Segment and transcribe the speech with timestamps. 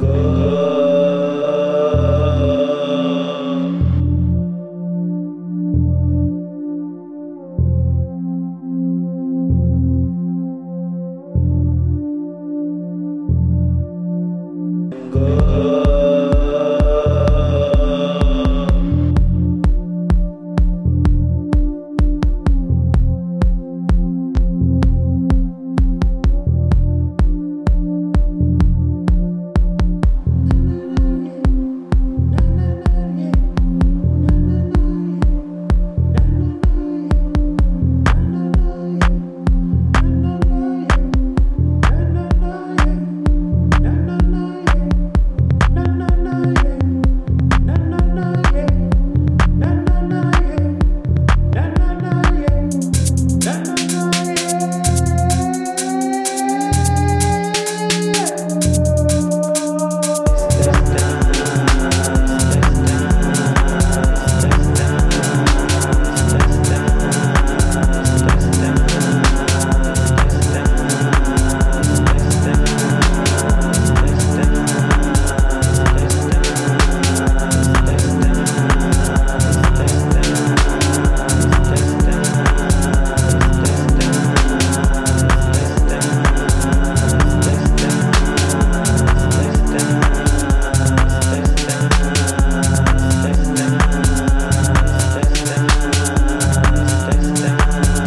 [0.00, 0.23] go.